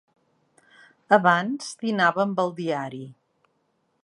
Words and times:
Abans 1.19 1.69
dinava 1.83 2.25
amb 2.27 2.45
el 2.45 2.53
diari. 2.63 3.07